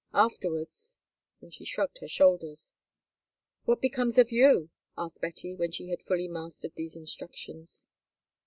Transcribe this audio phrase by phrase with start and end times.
[0.15, 0.97] Afterwards——"
[1.41, 2.73] and she shrugged her shoulders.
[3.65, 7.87] "What becomes of you?" asked Betty, when she had fully mastered these instructions.